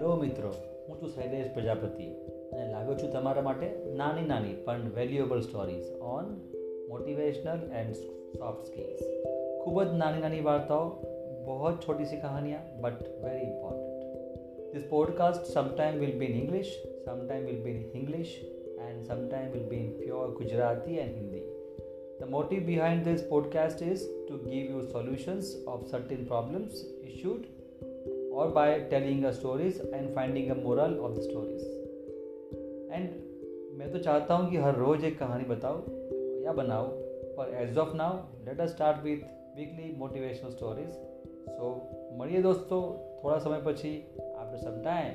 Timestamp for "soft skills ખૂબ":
8.38-9.82